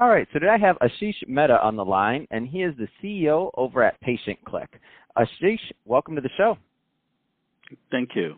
All 0.00 0.08
right, 0.08 0.26
so 0.32 0.38
today 0.38 0.50
I 0.50 0.56
have 0.66 0.78
Ashish 0.78 1.28
Mehta 1.28 1.62
on 1.62 1.76
the 1.76 1.84
line, 1.84 2.26
and 2.30 2.48
he 2.48 2.62
is 2.62 2.74
the 2.78 2.88
CEO 3.02 3.50
over 3.58 3.82
at 3.82 4.00
Patient 4.00 4.38
Click. 4.46 4.80
Ashish, 5.18 5.58
welcome 5.84 6.14
to 6.14 6.22
the 6.22 6.30
show. 6.38 6.56
Thank 7.90 8.12
you. 8.14 8.36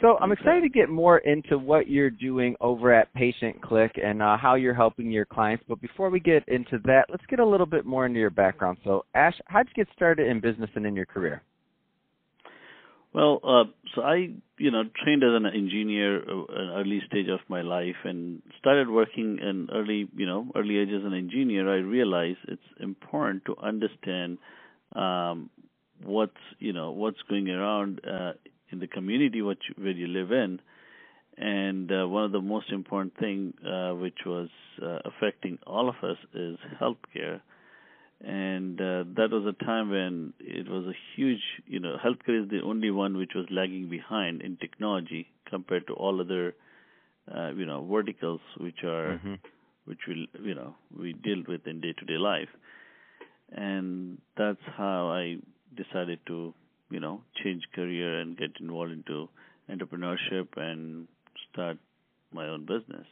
So 0.00 0.16
I'm 0.20 0.30
excited 0.30 0.60
to 0.62 0.68
get 0.68 0.90
more 0.90 1.18
into 1.18 1.58
what 1.58 1.90
you're 1.90 2.08
doing 2.08 2.54
over 2.60 2.94
at 2.94 3.12
Patient 3.14 3.60
Click 3.60 3.98
and 4.00 4.22
uh, 4.22 4.36
how 4.36 4.54
you're 4.54 4.74
helping 4.74 5.10
your 5.10 5.24
clients. 5.24 5.64
But 5.68 5.80
before 5.80 6.08
we 6.08 6.20
get 6.20 6.46
into 6.46 6.78
that, 6.84 7.06
let's 7.10 7.26
get 7.28 7.40
a 7.40 7.44
little 7.44 7.66
bit 7.66 7.84
more 7.84 8.06
into 8.06 8.20
your 8.20 8.30
background. 8.30 8.78
So 8.84 9.06
Ash, 9.16 9.34
how'd 9.46 9.66
you 9.66 9.84
get 9.84 9.92
started 9.96 10.28
in 10.28 10.38
business 10.38 10.70
and 10.76 10.86
in 10.86 10.94
your 10.94 11.06
career? 11.06 11.42
Well, 13.18 13.40
uh, 13.42 13.64
so 13.96 14.02
I, 14.02 14.30
you 14.58 14.70
know, 14.70 14.84
trained 15.02 15.24
as 15.24 15.30
an 15.32 15.44
engineer 15.44 16.18
uh, 16.18 16.44
an 16.50 16.68
early 16.76 17.00
stage 17.08 17.26
of 17.28 17.40
my 17.48 17.62
life 17.62 17.96
and 18.04 18.40
started 18.60 18.88
working 18.88 19.40
in 19.42 19.66
early, 19.74 20.08
you 20.16 20.24
know, 20.24 20.46
early 20.54 20.76
age 20.78 20.90
as 20.96 21.04
an 21.04 21.14
engineer. 21.14 21.68
I 21.68 21.78
realized 21.78 22.38
it's 22.46 22.62
important 22.78 23.44
to 23.46 23.56
understand 23.60 24.38
um, 24.94 25.50
what's, 26.04 26.44
you 26.60 26.72
know, 26.72 26.92
what's 26.92 27.18
going 27.28 27.50
around 27.50 28.00
uh, 28.08 28.34
in 28.70 28.78
the 28.78 28.86
community 28.86 29.42
which 29.42 29.64
where 29.76 29.90
you 29.90 30.06
live 30.06 30.30
in. 30.30 30.60
And 31.36 31.90
uh, 31.90 32.06
one 32.06 32.22
of 32.22 32.30
the 32.30 32.40
most 32.40 32.70
important 32.70 33.18
thing 33.18 33.52
uh, 33.66 33.94
which 33.96 34.18
was 34.26 34.48
uh, 34.80 34.98
affecting 35.06 35.58
all 35.66 35.88
of 35.88 35.96
us 36.08 36.18
is 36.34 36.56
healthcare. 36.80 37.40
And 38.20 38.80
uh, 38.80 39.04
that 39.16 39.30
was 39.30 39.46
a 39.46 39.64
time 39.64 39.90
when 39.90 40.32
it 40.40 40.68
was 40.68 40.86
a 40.86 40.96
huge, 41.14 41.40
you 41.66 41.78
know, 41.78 41.96
healthcare 42.04 42.42
is 42.42 42.50
the 42.50 42.62
only 42.64 42.90
one 42.90 43.16
which 43.16 43.32
was 43.34 43.46
lagging 43.50 43.88
behind 43.88 44.42
in 44.42 44.56
technology 44.56 45.28
compared 45.48 45.86
to 45.86 45.92
all 45.94 46.20
other, 46.20 46.54
uh, 47.32 47.50
you 47.50 47.64
know, 47.64 47.86
verticals 47.86 48.40
which 48.58 48.82
are, 48.82 49.18
mm-hmm. 49.18 49.34
which 49.84 50.00
we, 50.08 50.28
you 50.42 50.54
know, 50.54 50.74
we 50.98 51.12
deal 51.12 51.44
with 51.46 51.66
in 51.66 51.80
day-to-day 51.80 52.18
life. 52.18 52.48
And 53.52 54.18
that's 54.36 54.60
how 54.76 55.10
I 55.10 55.36
decided 55.76 56.18
to 56.26 56.54
you 56.90 57.00
know 57.00 57.22
change 57.42 57.62
career 57.74 58.20
and 58.20 58.36
get 58.36 58.50
involved 58.60 58.92
into 58.92 59.28
entrepreneurship 59.70 60.48
and 60.56 61.06
start 61.52 61.76
my 62.32 62.46
own 62.46 62.62
business 62.62 63.06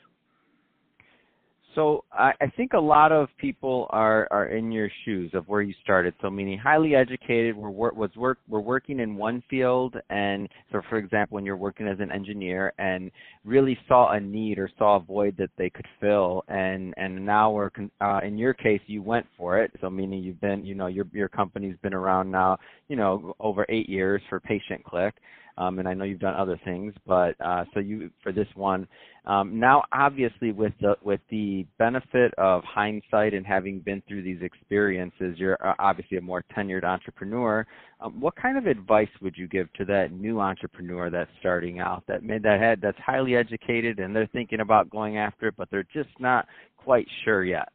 so 1.76 2.04
I, 2.10 2.32
I 2.40 2.46
think 2.56 2.72
a 2.72 2.80
lot 2.80 3.12
of 3.12 3.28
people 3.38 3.86
are 3.90 4.26
are 4.30 4.46
in 4.46 4.72
your 4.72 4.88
shoes 5.04 5.30
of 5.34 5.46
where 5.46 5.62
you 5.62 5.74
started. 5.82 6.14
So 6.22 6.30
meaning 6.30 6.58
highly 6.58 6.96
educated, 6.96 7.54
we're 7.54 7.70
was 7.70 8.10
work 8.16 8.38
we're 8.48 8.60
working 8.60 8.98
in 8.98 9.14
one 9.14 9.42
field, 9.48 9.94
and 10.10 10.48
so 10.72 10.80
for 10.88 10.96
example, 10.96 11.36
when 11.36 11.44
you're 11.44 11.56
working 11.56 11.86
as 11.86 12.00
an 12.00 12.10
engineer 12.10 12.72
and 12.78 13.12
really 13.44 13.78
saw 13.86 14.12
a 14.12 14.20
need 14.20 14.58
or 14.58 14.70
saw 14.78 14.96
a 14.96 15.00
void 15.00 15.36
that 15.38 15.50
they 15.58 15.70
could 15.70 15.86
fill, 16.00 16.42
and 16.48 16.94
and 16.96 17.24
now 17.24 17.50
we're 17.50 17.70
uh, 18.00 18.20
in 18.24 18.38
your 18.38 18.54
case 18.54 18.80
you 18.86 19.02
went 19.02 19.26
for 19.36 19.62
it. 19.62 19.70
So 19.80 19.90
meaning 19.90 20.22
you've 20.22 20.40
been 20.40 20.64
you 20.64 20.74
know 20.74 20.86
your 20.86 21.06
your 21.12 21.28
company's 21.28 21.76
been 21.82 21.94
around 21.94 22.30
now 22.30 22.56
you 22.88 22.96
know 22.96 23.34
over 23.38 23.66
eight 23.68 23.88
years 23.88 24.22
for 24.30 24.40
Patient 24.40 24.82
Click 24.82 25.14
um, 25.58 25.78
and 25.78 25.88
I 25.88 25.94
know 25.94 26.04
you've 26.04 26.20
done 26.20 26.34
other 26.34 26.60
things, 26.64 26.94
but 27.06 27.34
uh, 27.40 27.64
so 27.72 27.80
you 27.80 28.10
for 28.22 28.32
this 28.32 28.48
one. 28.54 28.86
Um, 29.24 29.58
now, 29.58 29.82
obviously, 29.92 30.52
with 30.52 30.72
the 30.80 30.94
with 31.02 31.20
the 31.30 31.66
benefit 31.78 32.32
of 32.38 32.62
hindsight 32.64 33.34
and 33.34 33.44
having 33.44 33.80
been 33.80 34.02
through 34.06 34.22
these 34.22 34.40
experiences, 34.42 35.36
you're 35.38 35.58
uh, 35.66 35.74
obviously 35.78 36.18
a 36.18 36.20
more 36.20 36.44
tenured 36.56 36.84
entrepreneur. 36.84 37.66
Um, 38.00 38.20
what 38.20 38.36
kind 38.36 38.58
of 38.58 38.66
advice 38.66 39.08
would 39.22 39.36
you 39.36 39.48
give 39.48 39.72
to 39.74 39.84
that 39.86 40.12
new 40.12 40.40
entrepreneur 40.40 41.10
that's 41.10 41.30
starting 41.40 41.80
out, 41.80 42.04
that 42.06 42.22
made 42.22 42.42
that 42.42 42.60
head, 42.60 42.78
that's 42.82 42.98
highly 43.04 43.34
educated, 43.34 43.98
and 43.98 44.14
they're 44.14 44.28
thinking 44.28 44.60
about 44.60 44.90
going 44.90 45.16
after 45.16 45.48
it, 45.48 45.54
but 45.56 45.68
they're 45.70 45.88
just 45.92 46.10
not 46.20 46.46
quite 46.76 47.06
sure 47.24 47.44
yet? 47.44 47.70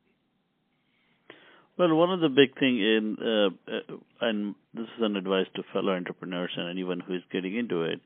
Well, 1.78 1.96
one 1.96 2.12
of 2.12 2.20
the 2.20 2.30
big 2.30 2.58
thing 2.60 2.78
in, 2.80 3.18
uh, 3.20 3.96
and 4.22 4.56
this 4.74 4.86
is 4.98 5.02
an 5.02 5.16
advice 5.16 5.48
to 5.56 5.64
fellow 5.74 5.94
entrepreneurs 5.94 6.52
and 6.56 6.70
anyone 6.70 7.00
who 7.00 7.16
is 7.16 7.22
getting 7.32 7.56
into 7.56 7.84
it, 7.84 8.02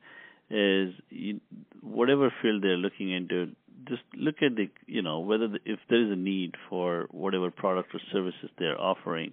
is 0.48 0.94
you, 1.10 1.40
whatever 1.82 2.32
field 2.40 2.62
they're 2.62 2.76
looking 2.76 3.10
into, 3.10 3.50
just 3.88 4.02
look 4.16 4.36
at 4.42 4.56
the, 4.56 4.70
you 4.86 5.02
know, 5.02 5.20
whether 5.20 5.48
the, 5.48 5.58
if 5.64 5.78
there 5.90 6.04
is 6.04 6.10
a 6.10 6.16
need 6.16 6.54
for 6.68 7.06
whatever 7.10 7.50
product 7.50 7.94
or 7.94 8.00
services 8.12 8.50
they're 8.58 8.80
offering, 8.80 9.32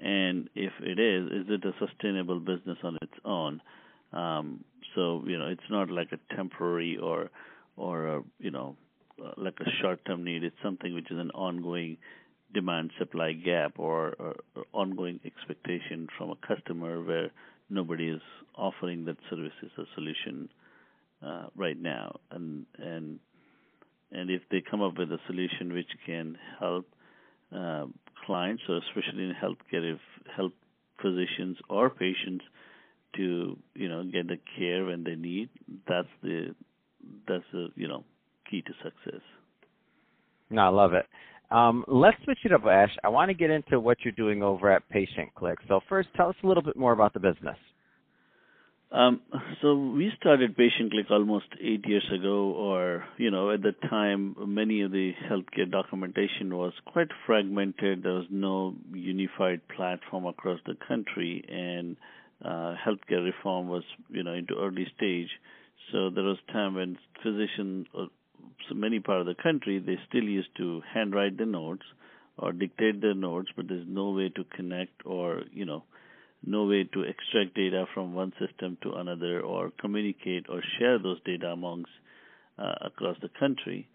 and 0.00 0.48
if 0.54 0.72
it 0.80 0.98
is, 0.98 1.26
is 1.30 1.46
it 1.48 1.64
a 1.64 1.72
sustainable 1.86 2.40
business 2.40 2.78
on 2.82 2.98
its 3.00 3.12
own? 3.24 3.60
Um, 4.12 4.64
so 4.94 5.22
you 5.26 5.38
know, 5.38 5.46
it's 5.48 5.70
not 5.70 5.90
like 5.90 6.08
a 6.12 6.34
temporary 6.34 6.98
or 6.98 7.30
or 7.76 8.06
a, 8.06 8.22
you 8.38 8.50
know, 8.50 8.76
uh, 9.22 9.32
like 9.36 9.58
a 9.60 9.70
short-term 9.82 10.24
need. 10.24 10.44
It's 10.44 10.56
something 10.62 10.94
which 10.94 11.10
is 11.10 11.18
an 11.18 11.30
ongoing 11.30 11.98
demand 12.56 12.90
supply 12.98 13.32
gap 13.32 13.74
or, 13.78 14.16
or, 14.18 14.36
or, 14.56 14.64
ongoing 14.72 15.20
expectation 15.26 16.08
from 16.16 16.30
a 16.30 16.36
customer 16.46 17.04
where 17.04 17.30
nobody 17.68 18.08
is 18.08 18.22
offering 18.56 19.04
that 19.04 19.18
services 19.28 19.70
or 19.76 19.84
solution 19.94 20.48
uh, 21.22 21.46
right 21.54 21.78
now. 21.78 22.18
And 22.30 22.64
and 22.78 23.20
and 24.10 24.30
if 24.30 24.40
they 24.50 24.62
come 24.70 24.80
up 24.80 24.94
with 24.96 25.12
a 25.12 25.18
solution 25.26 25.74
which 25.74 25.92
can 26.06 26.38
help 26.58 26.86
uh, 27.54 27.84
clients 28.24 28.62
or 28.70 28.78
especially 28.78 29.24
in 29.24 29.34
healthcare 29.34 29.94
if 29.94 30.00
help 30.34 30.54
physicians 31.02 31.58
or 31.68 31.90
patients 31.90 32.44
to 33.16 33.58
you 33.74 33.88
know 33.90 34.02
get 34.04 34.28
the 34.28 34.38
care 34.56 34.86
when 34.86 35.04
they 35.04 35.14
need 35.14 35.50
that's 35.86 36.08
the 36.22 36.54
that's 37.28 37.44
the 37.52 37.68
you 37.76 37.86
know 37.86 38.02
key 38.50 38.62
to 38.62 38.72
success. 38.82 39.20
No 40.48 40.62
i 40.62 40.68
love 40.68 40.94
it 40.94 41.06
um, 41.50 41.84
let's 41.86 42.16
switch 42.24 42.38
it 42.44 42.52
up, 42.52 42.64
Ash. 42.64 42.94
I 43.04 43.08
want 43.08 43.28
to 43.28 43.34
get 43.34 43.50
into 43.50 43.78
what 43.78 43.98
you're 44.02 44.12
doing 44.12 44.42
over 44.42 44.70
at 44.70 44.88
Patient 44.88 45.34
Click. 45.34 45.58
So 45.68 45.80
first, 45.88 46.08
tell 46.16 46.28
us 46.28 46.36
a 46.42 46.46
little 46.46 46.62
bit 46.62 46.76
more 46.76 46.92
about 46.92 47.14
the 47.14 47.20
business. 47.20 47.56
Um, 48.92 49.20
so 49.60 49.74
we 49.74 50.12
started 50.20 50.56
Patient 50.56 50.92
Click 50.92 51.06
almost 51.10 51.46
eight 51.60 51.84
years 51.86 52.08
ago, 52.12 52.52
or 52.52 53.04
you 53.16 53.30
know, 53.30 53.50
at 53.50 53.62
the 53.62 53.72
time, 53.88 54.36
many 54.46 54.82
of 54.82 54.92
the 54.92 55.12
healthcare 55.28 55.70
documentation 55.70 56.56
was 56.56 56.72
quite 56.86 57.08
fragmented. 57.26 58.04
There 58.04 58.12
was 58.12 58.26
no 58.30 58.74
unified 58.92 59.60
platform 59.68 60.26
across 60.26 60.60
the 60.66 60.76
country, 60.86 61.44
and 61.48 61.96
uh, 62.44 62.74
healthcare 62.86 63.24
reform 63.24 63.68
was, 63.68 63.82
you 64.08 64.22
know, 64.22 64.32
into 64.32 64.54
early 64.56 64.86
stage. 64.96 65.30
So 65.92 66.10
there 66.10 66.24
was 66.24 66.38
time 66.52 66.74
when 66.74 66.96
physicians 67.22 67.86
so 67.92 68.08
many 68.74 69.00
part 69.00 69.20
of 69.20 69.26
the 69.26 69.34
country, 69.34 69.78
they 69.78 69.98
still 70.08 70.24
used 70.24 70.54
to 70.56 70.82
handwrite 70.92 71.38
the 71.38 71.46
notes 71.46 71.84
or 72.38 72.52
dictate 72.52 73.00
their 73.00 73.14
notes, 73.14 73.48
but 73.56 73.68
there's 73.68 73.86
no 73.88 74.10
way 74.10 74.28
to 74.30 74.44
connect 74.56 75.06
or 75.06 75.42
you 75.52 75.64
know, 75.64 75.84
no 76.44 76.64
way 76.64 76.84
to 76.92 77.02
extract 77.02 77.54
data 77.54 77.86
from 77.94 78.14
one 78.14 78.32
system 78.38 78.76
to 78.82 78.92
another 78.94 79.40
or 79.40 79.72
communicate 79.80 80.46
or 80.48 80.62
share 80.78 80.98
those 80.98 81.18
data 81.24 81.48
amongst 81.48 81.90
uh, 82.58 82.74
across 82.82 83.16
the 83.22 83.30
country. 83.38 83.88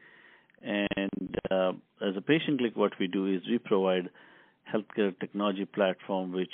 And 0.62 1.38
uh, 1.50 1.72
as 2.02 2.16
a 2.18 2.22
patient 2.22 2.60
click, 2.60 2.76
what 2.76 2.94
we 3.00 3.08
do 3.08 3.28
is 3.28 3.42
we 3.50 3.58
provide 3.58 4.10
healthcare 4.72 5.18
technology 5.20 5.66
platform 5.66 6.32
which 6.32 6.52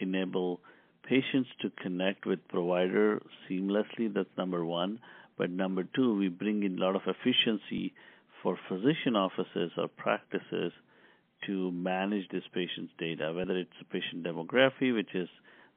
enable 0.00 0.60
patients 1.08 1.48
to 1.60 1.70
connect 1.82 2.26
with 2.26 2.46
provider 2.48 3.20
seamlessly. 3.48 4.12
That's 4.12 4.28
number 4.36 4.64
one. 4.64 5.00
But 5.36 5.50
number 5.50 5.84
two, 5.94 6.16
we 6.16 6.28
bring 6.28 6.62
in 6.62 6.78
a 6.78 6.80
lot 6.80 6.96
of 6.96 7.02
efficiency 7.06 7.92
for 8.42 8.58
physician 8.68 9.16
offices 9.16 9.72
or 9.76 9.88
practices 9.88 10.72
to 11.46 11.70
manage 11.72 12.28
this 12.28 12.44
patient's 12.52 12.92
data, 12.98 13.32
whether 13.34 13.56
it's 13.56 13.70
patient 13.90 14.24
demography, 14.24 14.94
which 14.94 15.14
is 15.14 15.28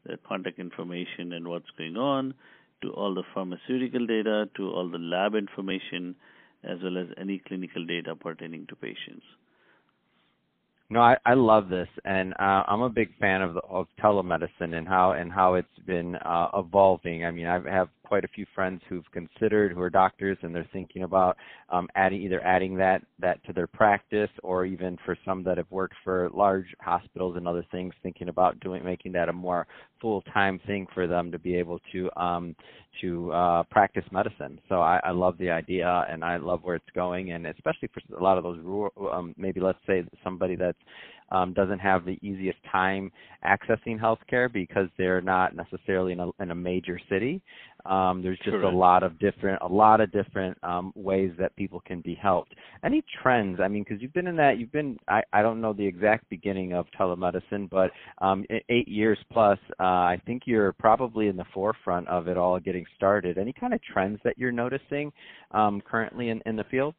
the 0.06 0.18
contact 0.28 0.60
information 0.60 1.34
and 1.34 1.48
what's 1.48 1.70
going 1.78 1.98
on, 1.98 2.34
to 2.82 2.92
all 2.92 3.14
the 3.14 3.24
pharmaceutical 3.34 4.06
data, 4.06 4.50
to 4.56 4.70
all 4.70 4.90
the 4.90 5.00
lab 5.00 5.34
information, 5.36 6.16
as 6.64 6.78
well 6.84 6.98
as 6.98 7.08
any 7.20 7.42
clinical 7.48 7.86
data 7.86 8.16
pertaining 8.16 8.68
to 8.68 8.76
patients. 8.76 9.26
No, 10.90 11.02
I, 11.02 11.18
I 11.26 11.34
love 11.34 11.68
this, 11.68 11.90
and 12.06 12.34
uh, 12.40 12.64
I'm 12.66 12.82
a 12.82 12.90
big 12.90 13.10
fan 13.20 13.42
of 13.42 13.58
of 13.58 13.88
telemedicine 14.02 14.74
and 14.74 14.88
how 14.88 15.12
and 15.12 15.30
how 15.30 15.56
it's 15.56 15.68
been 15.86 16.16
uh, 16.16 16.48
evolving. 16.54 17.26
I 17.26 17.32
mean, 17.32 17.46
I 17.46 17.60
have 17.70 17.90
quite 18.08 18.24
a 18.24 18.28
few 18.30 18.46
friends 18.56 18.82
who've 18.88 19.10
considered 19.12 19.74
who 19.74 19.82
are 19.82 19.90
doctors 19.90 20.38
and 20.42 20.56
they're 20.56 20.70
thinking 20.72 21.04
about 21.04 21.36
um, 21.70 21.88
adding 21.96 22.22
either 22.22 22.42
adding 22.46 22.76
that 22.78 23.02
that 23.20 23.44
to 23.46 23.52
their 23.52 23.68
practice 23.68 24.30
or 24.44 24.66
even 24.66 24.98
for 25.06 25.18
some 25.26 25.44
that 25.44 25.58
have 25.58 25.70
worked 25.70 25.96
for 26.04 26.30
large 26.34 26.68
hospitals 26.80 27.36
and 27.36 27.48
other 27.48 27.66
things, 27.72 27.94
thinking 28.02 28.30
about 28.30 28.60
doing 28.62 28.84
making 28.84 29.12
that 29.12 29.28
a 29.28 29.34
more 29.34 29.68
full 30.02 30.22
time 30.34 30.60
thing 30.66 30.88
for 30.94 31.08
them 31.08 31.32
to 31.32 31.40
be 31.40 31.56
able 31.56 31.80
to 31.92 32.10
um, 32.22 32.56
to 33.02 33.32
uh, 33.32 33.64
practice 33.64 34.06
medicine. 34.12 34.60
So 34.70 34.76
I, 34.76 35.00
I 35.04 35.12
love 35.12 35.38
the 35.38 35.50
idea 35.52 36.06
and 36.10 36.24
I 36.24 36.38
love 36.38 36.62
where 36.64 36.76
it's 36.76 36.86
going, 36.96 37.32
and 37.32 37.46
especially 37.46 37.90
for 37.94 38.02
a 38.18 38.24
lot 38.24 38.38
of 38.38 38.44
those 38.44 38.60
rural, 38.64 38.92
um, 39.12 39.36
maybe 39.38 39.60
let's 39.60 39.80
say 39.86 40.04
somebody 40.24 40.56
that's 40.56 40.78
um, 41.30 41.54
doesn't 41.54 41.80
have 41.80 42.06
the 42.06 42.18
easiest 42.22 42.60
time 42.72 43.12
accessing 43.46 44.00
healthcare 44.00 44.52
because 44.52 44.88
they're 44.98 45.22
not 45.22 45.56
necessarily 45.56 46.14
in 46.14 46.20
a, 46.20 46.30
in 46.40 46.52
a 46.52 46.56
major 46.56 47.00
city. 47.10 47.42
Um, 47.86 48.22
there's 48.22 48.38
just 48.40 48.52
Correct. 48.52 48.74
a 48.74 48.78
lot 48.78 49.04
of 49.04 49.18
different, 49.20 49.62
a 49.62 49.68
lot 49.68 50.02
of 50.02 50.12
different 50.12 50.58
um, 50.64 50.92
ways 50.96 51.32
that 51.40 51.56
people 51.56 51.82
can 51.86 52.02
be 52.02 52.16
helped. 52.16 52.54
Any 52.84 53.04
trends? 53.22 53.60
I 53.62 53.70
mean, 53.70 53.84
because 53.84 54.02
you've 54.02 54.14
been 54.14 54.28
in 54.28 54.36
that, 54.38 54.58
you've 54.58 54.72
been, 54.72 54.98
I, 55.08 55.22
I 55.32 55.42
don't 55.42 55.62
know 55.62 55.72
the 55.72 55.86
exact 55.86 56.30
beginning 56.30 56.74
of 56.74 56.86
telemedicine, 57.00 57.70
but 57.70 57.92
um, 58.18 58.44
eight 58.70 58.88
years 58.88 59.18
plus, 59.32 59.60
uh, 59.80 59.84
I 59.84 60.22
think 60.26 60.44
you're 60.46 60.74
probably 60.74 61.28
in 61.28 61.38
the 61.38 61.46
forefront 61.54 62.08
of 62.10 62.28
it 62.28 62.38
all 62.38 62.60
getting 62.60 62.86
started. 62.96 63.38
Any 63.38 63.54
kind 63.54 63.74
of 63.74 63.80
trends 63.94 64.20
that 64.26 64.38
you're 64.38 64.52
noticing 64.52 65.14
um, 65.52 65.82
currently 65.82 66.30
in, 66.30 66.42
in 66.46 66.58
the 66.58 66.66
field? 66.66 66.94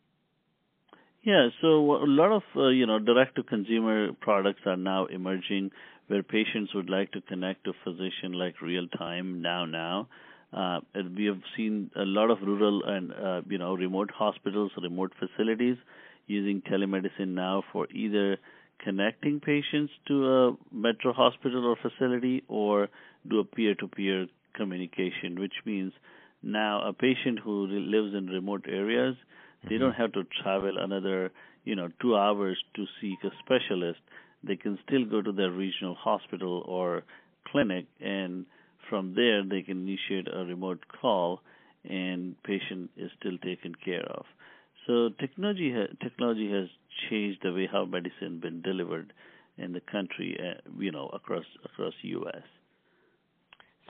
Yeah, 1.22 1.48
so 1.60 1.96
a 1.96 2.06
lot 2.06 2.32
of 2.32 2.42
uh, 2.56 2.68
you 2.68 2.86
know 2.86 2.98
direct 2.98 3.36
to 3.36 3.42
consumer 3.42 4.12
products 4.20 4.60
are 4.66 4.76
now 4.76 5.06
emerging 5.06 5.70
where 6.06 6.22
patients 6.22 6.72
would 6.74 6.88
like 6.88 7.12
to 7.12 7.20
connect 7.20 7.64
to 7.64 7.72
physician 7.84 8.32
like 8.32 8.60
real 8.62 8.86
time 8.88 9.42
now 9.42 9.64
now. 9.64 10.08
Uh, 10.52 10.80
we 11.16 11.26
have 11.26 11.40
seen 11.56 11.90
a 11.96 12.04
lot 12.04 12.30
of 12.30 12.38
rural 12.40 12.82
and 12.84 13.12
uh, 13.12 13.42
you 13.48 13.58
know 13.58 13.74
remote 13.74 14.10
hospitals, 14.10 14.70
remote 14.80 15.12
facilities 15.18 15.76
using 16.26 16.62
telemedicine 16.62 17.28
now 17.34 17.62
for 17.72 17.86
either 17.90 18.38
connecting 18.82 19.40
patients 19.40 19.92
to 20.06 20.26
a 20.26 20.56
metro 20.72 21.12
hospital 21.12 21.66
or 21.66 21.76
facility 21.82 22.42
or 22.48 22.88
do 23.28 23.40
a 23.40 23.44
peer-to-peer 23.44 24.26
communication, 24.54 25.38
which 25.40 25.54
means 25.64 25.92
now 26.42 26.80
a 26.88 26.92
patient 26.92 27.40
who 27.40 27.66
lives 27.66 28.14
in 28.14 28.28
remote 28.28 28.64
areas 28.68 29.16
they 29.68 29.78
don't 29.78 29.94
have 29.94 30.12
to 30.12 30.24
travel 30.42 30.78
another, 30.78 31.30
you 31.64 31.74
know, 31.74 31.88
two 32.00 32.16
hours 32.16 32.58
to 32.74 32.86
seek 33.00 33.18
a 33.24 33.30
specialist. 33.44 34.00
They 34.44 34.56
can 34.56 34.78
still 34.86 35.04
go 35.04 35.22
to 35.22 35.32
their 35.32 35.50
regional 35.50 35.94
hospital 35.94 36.62
or 36.66 37.02
clinic, 37.50 37.86
and 38.00 38.46
from 38.88 39.14
there 39.14 39.42
they 39.44 39.62
can 39.62 39.88
initiate 39.88 40.28
a 40.32 40.44
remote 40.44 40.84
call, 41.00 41.40
and 41.88 42.40
patient 42.44 42.90
is 42.96 43.10
still 43.18 43.38
taken 43.38 43.74
care 43.74 44.06
of. 44.06 44.26
So 44.86 45.10
technology 45.20 45.72
ha- 45.74 45.94
technology 46.02 46.50
has 46.50 46.68
changed 47.10 47.40
the 47.42 47.52
way 47.52 47.68
how 47.70 47.84
medicine 47.84 48.40
been 48.40 48.62
delivered 48.62 49.12
in 49.56 49.72
the 49.72 49.80
country, 49.80 50.38
uh, 50.38 50.60
you 50.78 50.92
know, 50.92 51.08
across 51.08 51.44
across 51.64 51.94
U.S. 52.02 52.42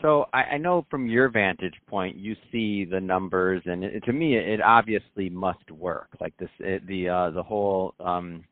So 0.02 0.26
I, 0.32 0.42
I 0.42 0.58
know 0.58 0.86
from 0.90 1.06
your 1.08 1.28
vantage 1.28 1.74
point, 1.88 2.16
you 2.16 2.36
see 2.52 2.84
the 2.84 3.00
numbers, 3.00 3.62
and 3.66 3.84
it, 3.84 4.04
to 4.04 4.12
me, 4.12 4.36
it 4.36 4.60
obviously 4.62 5.28
must 5.28 5.70
work. 5.70 6.08
Like 6.20 6.36
this, 6.38 6.50
it, 6.60 6.86
the 6.86 7.08
uh, 7.08 7.30
the 7.30 7.42
whole 7.42 7.94
um, 8.00 8.44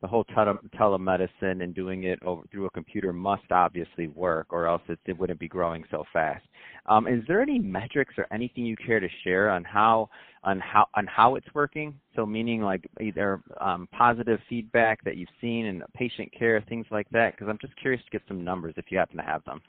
the 0.00 0.08
whole 0.08 0.24
tele- 0.24 0.58
telemedicine 0.78 1.62
and 1.62 1.74
doing 1.74 2.04
it 2.04 2.22
over 2.22 2.42
through 2.50 2.66
a 2.66 2.70
computer 2.70 3.12
must 3.12 3.50
obviously 3.50 4.08
work, 4.08 4.46
or 4.50 4.66
else 4.66 4.82
it, 4.88 4.98
it 5.06 5.18
wouldn't 5.18 5.40
be 5.40 5.48
growing 5.48 5.84
so 5.90 6.04
fast. 6.12 6.44
Um, 6.86 7.06
is 7.06 7.22
there 7.26 7.40
any 7.40 7.58
metrics 7.58 8.14
or 8.18 8.26
anything 8.30 8.66
you 8.66 8.76
care 8.76 9.00
to 9.00 9.08
share 9.24 9.50
on 9.50 9.64
how 9.64 10.08
on 10.42 10.60
how 10.60 10.86
on 10.94 11.06
how 11.06 11.36
it's 11.36 11.46
working? 11.54 11.94
So 12.16 12.24
meaning 12.24 12.62
like 12.62 12.88
either 13.00 13.42
um, 13.60 13.88
positive 13.92 14.40
feedback 14.48 15.04
that 15.04 15.16
you've 15.16 15.28
seen 15.40 15.66
in 15.66 15.82
patient 15.94 16.30
care, 16.38 16.62
things 16.68 16.86
like 16.90 17.08
that. 17.10 17.32
Because 17.32 17.48
I'm 17.48 17.58
just 17.60 17.76
curious 17.76 18.02
to 18.04 18.10
get 18.10 18.22
some 18.28 18.42
numbers 18.42 18.74
if 18.78 18.86
you 18.90 18.96
happen 18.98 19.18
to 19.18 19.22
have 19.22 19.44
them. 19.44 19.60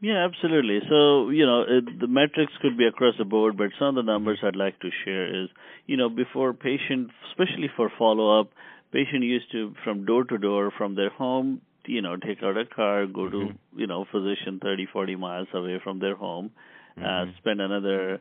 Yeah, 0.00 0.24
absolutely. 0.24 0.80
So, 0.88 1.30
you 1.30 1.44
know, 1.44 1.62
it, 1.62 1.98
the 2.00 2.06
metrics 2.06 2.52
could 2.62 2.78
be 2.78 2.86
across 2.86 3.14
the 3.18 3.24
board, 3.24 3.56
but 3.56 3.70
some 3.78 3.88
of 3.88 3.94
the 3.96 4.02
numbers 4.12 4.38
I'd 4.44 4.54
like 4.54 4.78
to 4.80 4.90
share 5.04 5.42
is, 5.42 5.48
you 5.86 5.96
know, 5.96 6.08
before 6.08 6.52
patient, 6.54 7.10
especially 7.30 7.68
for 7.76 7.90
follow-up, 7.98 8.50
patient 8.92 9.24
used 9.24 9.50
to, 9.52 9.74
from 9.82 10.04
door 10.04 10.24
to 10.24 10.38
door, 10.38 10.72
from 10.76 10.94
their 10.94 11.10
home, 11.10 11.62
you 11.84 12.00
know, 12.00 12.16
take 12.16 12.42
out 12.44 12.56
a 12.56 12.64
car, 12.64 13.06
go 13.06 13.22
mm-hmm. 13.22 13.48
to, 13.48 13.54
you 13.76 13.86
know, 13.88 14.04
physician 14.12 14.60
30, 14.62 14.86
40 14.92 15.16
miles 15.16 15.48
away 15.52 15.80
from 15.82 15.98
their 15.98 16.14
home, 16.14 16.52
uh, 16.96 17.00
mm-hmm. 17.00 17.30
uh, 17.30 17.32
spend 17.38 17.60
another 17.60 18.20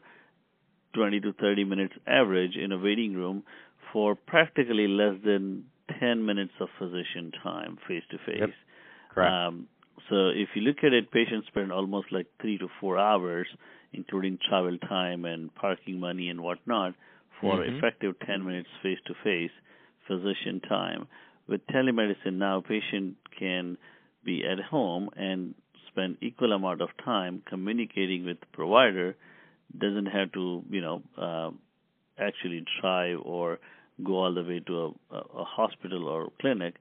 20 0.95 1.19
to 1.19 1.33
30 1.33 1.63
minutes 1.63 1.93
average 2.07 2.55
in 2.55 2.71
a 2.71 2.77
waiting 2.77 3.13
room 3.13 3.43
for 3.93 4.15
practically 4.15 4.87
less 4.87 5.13
than 5.23 5.65
10 5.99 6.25
minutes 6.25 6.53
of 6.59 6.69
physician 6.79 7.31
time 7.43 7.77
face 7.87 8.03
to 8.09 8.17
face. 8.17 8.53
Correct. 9.13 9.31
Um, 9.31 9.67
so 10.09 10.29
if 10.29 10.49
you 10.55 10.61
look 10.61 10.77
at 10.83 10.93
it, 10.93 11.11
patients 11.11 11.47
spend 11.47 11.71
almost 11.71 12.11
like 12.11 12.27
three 12.41 12.57
to 12.59 12.67
four 12.79 12.97
hours, 12.97 13.47
including 13.93 14.39
travel 14.47 14.77
time 14.77 15.25
and 15.25 15.53
parking 15.55 15.99
money 15.99 16.29
and 16.29 16.41
whatnot, 16.41 16.93
for 17.41 17.57
mm-hmm. 17.57 17.75
effective 17.77 18.15
10 18.25 18.45
minutes 18.45 18.69
face-to-face 18.81 19.51
physician 20.07 20.61
time. 20.67 21.07
With 21.47 21.65
telemedicine 21.67 22.33
now, 22.33 22.61
patient 22.61 23.15
can 23.37 23.77
be 24.23 24.43
at 24.45 24.63
home 24.63 25.09
and 25.15 25.55
spend 25.87 26.17
equal 26.21 26.51
amount 26.53 26.81
of 26.81 26.89
time 27.03 27.41
communicating 27.47 28.25
with 28.25 28.39
the 28.39 28.45
provider. 28.53 29.15
Doesn't 29.77 30.07
have 30.07 30.31
to, 30.33 30.63
you 30.69 30.81
know, 30.81 31.01
uh, 31.17 31.51
actually 32.19 32.65
drive 32.81 33.19
or 33.23 33.59
go 34.03 34.13
all 34.13 34.33
the 34.33 34.43
way 34.43 34.61
to 34.67 34.95
a, 35.11 35.17
a 35.17 35.43
hospital 35.43 36.07
or 36.07 36.29
clinic 36.39 36.75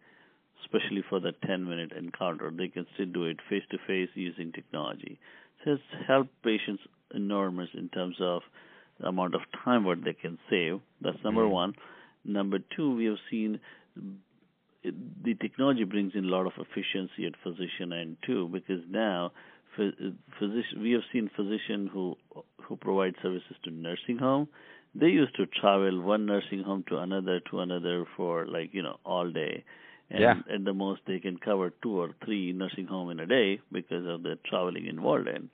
especially 0.62 1.02
for 1.08 1.20
that 1.20 1.40
10 1.42 1.68
minute 1.68 1.92
encounter. 1.92 2.50
They 2.50 2.68
can 2.68 2.86
still 2.94 3.06
do 3.06 3.24
it 3.24 3.38
face 3.48 3.62
to 3.70 3.78
face 3.86 4.08
using 4.14 4.52
technology. 4.52 5.18
So 5.64 5.72
it's 5.72 5.82
helped 6.06 6.30
patients 6.42 6.82
enormous 7.14 7.68
in 7.74 7.88
terms 7.88 8.16
of 8.20 8.42
the 9.00 9.08
amount 9.08 9.34
of 9.34 9.42
time 9.64 9.84
what 9.84 10.04
they 10.04 10.12
can 10.12 10.38
save. 10.48 10.80
That's 11.00 11.22
number 11.24 11.42
mm-hmm. 11.42 11.52
one. 11.52 11.74
Number 12.24 12.58
two, 12.74 12.96
we 12.96 13.04
have 13.06 13.18
seen 13.30 13.60
the 15.24 15.34
technology 15.40 15.84
brings 15.84 16.12
in 16.14 16.26
a 16.26 16.28
lot 16.28 16.46
of 16.46 16.52
efficiency 16.58 17.26
at 17.26 17.32
physician 17.42 17.92
end 17.92 18.16
too, 18.24 18.48
because 18.52 18.82
now 18.88 19.32
physician 19.76 20.80
we 20.80 20.92
have 20.92 21.02
seen 21.12 21.30
physician 21.36 21.90
who 21.92 22.16
who 22.62 22.76
provide 22.76 23.14
services 23.22 23.56
to 23.64 23.70
nursing 23.70 24.18
home. 24.18 24.48
They 24.94 25.08
used 25.08 25.36
to 25.36 25.46
travel 25.46 26.00
one 26.00 26.24
nursing 26.26 26.62
home 26.62 26.84
to 26.88 26.98
another 26.98 27.40
to 27.50 27.60
another 27.60 28.06
for 28.16 28.46
like 28.46 28.72
you 28.72 28.82
know 28.82 28.98
all 29.04 29.30
day 29.30 29.64
and 30.10 30.20
yeah. 30.20 30.34
at 30.52 30.64
the 30.64 30.72
most 30.72 31.00
they 31.06 31.18
can 31.18 31.36
cover 31.36 31.72
two 31.82 32.00
or 32.00 32.10
three 32.24 32.52
nursing 32.52 32.86
home 32.86 33.10
in 33.10 33.20
a 33.20 33.26
day 33.26 33.60
because 33.72 34.06
of 34.06 34.22
the 34.22 34.38
traveling 34.48 34.86
involved. 34.86 35.28
In 35.28 35.50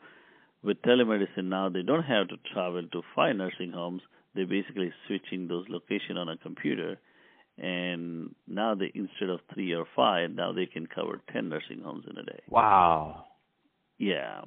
with 0.62 0.80
telemedicine 0.82 1.44
now 1.44 1.68
they 1.68 1.82
don't 1.82 2.02
have 2.02 2.28
to 2.28 2.36
travel 2.52 2.82
to 2.92 3.02
five 3.14 3.36
nursing 3.36 3.72
homes. 3.72 4.02
They're 4.34 4.46
basically 4.46 4.92
switching 5.06 5.48
those 5.48 5.66
location 5.68 6.16
on 6.16 6.28
a 6.28 6.36
computer. 6.36 6.98
And 7.58 8.34
now 8.48 8.74
they 8.74 8.90
instead 8.94 9.28
of 9.28 9.40
three 9.52 9.74
or 9.74 9.86
five 9.94 10.30
now 10.30 10.52
they 10.52 10.66
can 10.66 10.86
cover 10.86 11.20
ten 11.32 11.48
nursing 11.48 11.82
homes 11.82 12.04
in 12.10 12.16
a 12.18 12.22
day. 12.22 12.40
Wow. 12.48 13.24
Yeah. 13.98 14.42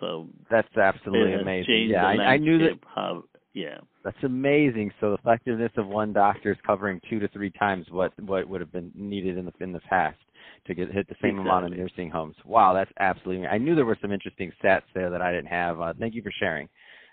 So 0.00 0.28
that's 0.50 0.76
absolutely 0.76 1.34
amazing. 1.34 1.88
yeah 1.90 2.06
I, 2.06 2.34
I 2.34 2.36
knew 2.36 2.58
that 2.58 2.78
how 2.94 3.24
yeah. 3.54 3.78
That's 4.04 4.22
amazing. 4.24 4.90
So 5.00 5.10
the 5.10 5.16
effectiveness 5.16 5.72
of 5.76 5.86
one 5.86 6.12
doctor 6.12 6.52
is 6.52 6.58
covering 6.66 7.00
two 7.08 7.20
to 7.20 7.28
three 7.28 7.50
times 7.50 7.86
what 7.90 8.12
what 8.20 8.48
would 8.48 8.60
have 8.60 8.72
been 8.72 8.92
needed 8.94 9.38
in 9.38 9.46
the 9.46 9.52
in 9.60 9.72
the 9.72 9.80
past 9.80 10.18
to 10.66 10.74
get 10.74 10.90
hit 10.90 11.08
the 11.08 11.14
same 11.22 11.38
exactly. 11.38 11.50
amount 11.50 11.66
of 11.66 11.78
nursing 11.78 12.10
homes. 12.10 12.36
Wow, 12.44 12.74
that's 12.74 12.90
absolutely. 12.98 13.46
I 13.46 13.58
knew 13.58 13.74
there 13.74 13.84
were 13.84 13.98
some 14.02 14.12
interesting 14.12 14.52
stats 14.62 14.82
there 14.94 15.10
that 15.10 15.22
I 15.22 15.30
didn't 15.30 15.46
have. 15.46 15.80
Uh, 15.80 15.92
thank 15.98 16.14
you 16.14 16.22
for 16.22 16.32
sharing. 16.38 16.68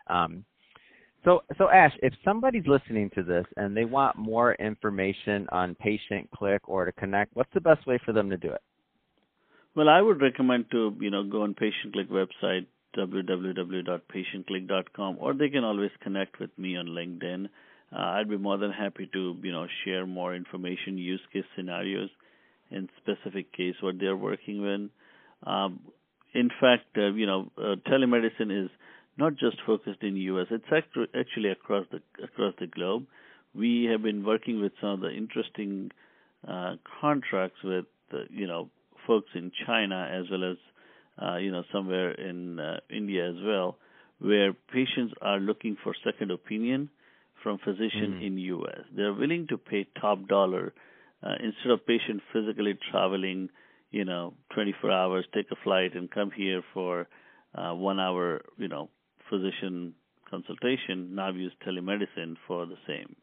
Um, 0.07 0.43
so, 1.23 1.41
so 1.57 1.69
Ash, 1.69 1.93
if 2.01 2.13
somebody's 2.25 2.65
listening 2.65 3.11
to 3.13 3.23
this 3.23 3.45
and 3.57 3.77
they 3.77 3.85
want 3.85 4.17
more 4.17 4.55
information 4.55 5.47
on 5.51 5.75
Patient 5.75 6.29
Click 6.31 6.67
or 6.67 6.85
to 6.85 6.91
connect, 6.93 7.35
what's 7.35 7.53
the 7.53 7.61
best 7.61 7.85
way 7.85 7.99
for 8.03 8.11
them 8.11 8.29
to 8.29 8.37
do 8.37 8.49
it? 8.49 8.61
Well, 9.75 9.87
I 9.87 10.01
would 10.01 10.21
recommend 10.21 10.65
to 10.71 10.95
you 10.99 11.11
know 11.11 11.23
go 11.23 11.43
on 11.43 11.53
Patient 11.53 11.93
Click 11.93 12.09
website, 12.09 12.65
www.patientclick.com, 12.97 15.17
or 15.19 15.33
they 15.33 15.49
can 15.49 15.63
always 15.63 15.91
connect 16.01 16.39
with 16.39 16.49
me 16.57 16.75
on 16.77 16.87
LinkedIn. 16.87 17.45
Uh, 17.93 17.97
I'd 17.97 18.29
be 18.29 18.37
more 18.37 18.57
than 18.57 18.71
happy 18.71 19.09
to, 19.13 19.35
you 19.41 19.51
know, 19.51 19.67
share 19.83 20.05
more 20.05 20.33
information, 20.35 20.97
use 20.97 21.19
case 21.33 21.43
scenarios, 21.55 22.09
and 22.69 22.87
specific 22.97 23.51
case 23.53 23.75
what 23.81 23.95
they're 23.99 24.15
working 24.15 24.61
with. 24.61 24.89
Um, 25.45 25.81
in 26.33 26.49
fact, 26.61 26.85
uh, 26.97 27.11
you 27.11 27.25
know, 27.25 27.51
uh, 27.57 27.75
telemedicine 27.89 28.65
is 28.65 28.69
not 29.17 29.35
just 29.35 29.57
focused 29.65 30.03
in 30.03 30.15
U.S. 30.15 30.47
It's 30.49 30.63
actually 31.13 31.49
across 31.49 31.85
the 31.91 31.99
across 32.23 32.53
the 32.59 32.67
globe. 32.67 33.05
We 33.53 33.89
have 33.91 34.01
been 34.01 34.23
working 34.23 34.61
with 34.61 34.71
some 34.79 34.91
of 34.91 35.01
the 35.01 35.11
interesting 35.11 35.91
uh, 36.47 36.75
contracts 37.01 37.57
with, 37.63 37.85
you 38.29 38.47
know, 38.47 38.69
folks 39.05 39.27
in 39.35 39.51
China 39.65 40.07
as 40.09 40.29
well 40.31 40.49
as 40.49 40.57
uh, 41.21 41.37
you 41.37 41.51
know, 41.51 41.63
somewhere 41.71 42.11
in 42.11 42.59
uh, 42.59 42.79
India 42.89 43.27
as 43.29 43.35
well, 43.43 43.77
where 44.19 44.53
patients 44.53 45.13
are 45.21 45.39
looking 45.39 45.75
for 45.83 45.93
second 46.03 46.31
opinion 46.31 46.89
from 47.41 47.57
physician 47.57 48.19
Mm. 48.19 48.25
in 48.27 48.37
US. 48.37 48.81
They're 48.95 49.13
willing 49.13 49.47
to 49.47 49.57
pay 49.57 49.85
top 49.99 50.27
dollar 50.27 50.73
uh, 51.23 51.35
instead 51.39 51.71
of 51.71 51.85
patient 51.85 52.21
physically 52.33 52.75
traveling, 52.91 53.49
you 53.91 54.05
know, 54.05 54.33
24 54.53 54.91
hours, 54.91 55.25
take 55.33 55.49
a 55.51 55.55
flight 55.63 55.95
and 55.95 56.09
come 56.09 56.31
here 56.31 56.61
for 56.73 57.07
uh, 57.55 57.73
one 57.73 57.99
hour, 57.99 58.41
you 58.57 58.67
know, 58.67 58.89
physician 59.29 59.93
consultation. 60.29 61.15
Now 61.15 61.31
use 61.31 61.53
telemedicine 61.67 62.35
for 62.47 62.65
the 62.65 62.77
same. 62.87 63.15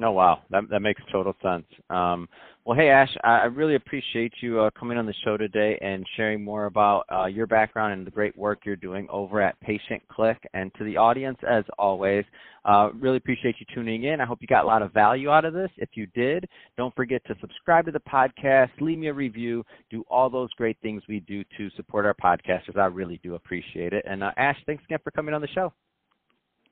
Oh 0.00 0.12
wow, 0.12 0.42
that 0.50 0.62
that 0.70 0.80
makes 0.80 1.02
total 1.10 1.34
sense. 1.42 1.64
Um, 1.90 2.28
well, 2.64 2.78
hey 2.78 2.88
Ash, 2.90 3.08
I, 3.24 3.38
I 3.38 3.44
really 3.46 3.74
appreciate 3.74 4.32
you 4.40 4.60
uh, 4.60 4.70
coming 4.78 4.96
on 4.96 5.06
the 5.06 5.14
show 5.24 5.36
today 5.36 5.76
and 5.80 6.06
sharing 6.16 6.44
more 6.44 6.66
about 6.66 7.04
uh, 7.10 7.26
your 7.26 7.48
background 7.48 7.94
and 7.94 8.06
the 8.06 8.10
great 8.10 8.36
work 8.36 8.60
you're 8.64 8.76
doing 8.76 9.08
over 9.10 9.40
at 9.40 9.58
Patient 9.60 10.00
Click. 10.08 10.36
And 10.54 10.70
to 10.74 10.84
the 10.84 10.96
audience, 10.96 11.38
as 11.48 11.64
always, 11.78 12.24
uh, 12.64 12.90
really 12.94 13.16
appreciate 13.16 13.56
you 13.58 13.66
tuning 13.74 14.04
in. 14.04 14.20
I 14.20 14.24
hope 14.24 14.38
you 14.40 14.46
got 14.46 14.64
a 14.64 14.66
lot 14.68 14.82
of 14.82 14.92
value 14.92 15.30
out 15.30 15.44
of 15.44 15.52
this. 15.52 15.70
If 15.78 15.88
you 15.94 16.06
did, 16.14 16.48
don't 16.76 16.94
forget 16.94 17.24
to 17.26 17.34
subscribe 17.40 17.86
to 17.86 17.90
the 17.90 18.00
podcast, 18.00 18.70
leave 18.80 18.98
me 18.98 19.08
a 19.08 19.14
review, 19.14 19.64
do 19.90 20.04
all 20.08 20.30
those 20.30 20.52
great 20.52 20.76
things 20.80 21.02
we 21.08 21.20
do 21.20 21.42
to 21.56 21.70
support 21.74 22.06
our 22.06 22.14
podcasters. 22.14 22.76
I 22.76 22.86
really 22.86 23.18
do 23.24 23.34
appreciate 23.34 23.94
it. 23.94 24.04
And 24.06 24.22
uh, 24.22 24.30
Ash, 24.36 24.58
thanks 24.66 24.84
again 24.84 24.98
for 25.02 25.10
coming 25.10 25.34
on 25.34 25.40
the 25.40 25.48
show. 25.48 25.72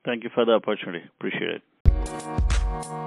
Thank 0.04 0.22
you 0.22 0.30
for 0.32 0.44
the 0.44 0.52
opportunity. 0.52 1.04
Appreciate 1.18 1.62
it. 1.62 2.45
Thank. 2.82 3.06